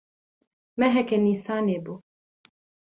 [0.79, 1.93] Meheke Nîsanê bû.